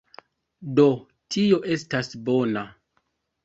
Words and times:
Do, 0.79 0.85
tio 1.37 1.61
estas 1.77 2.13
bona 2.33 2.69